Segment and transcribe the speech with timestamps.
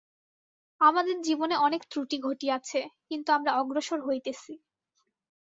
[0.81, 4.53] আমাদের জীবনে অনেক ত্রুটি ঘটিয়াছে, কিন্তু আমরা অগ্রসর হইতেছি।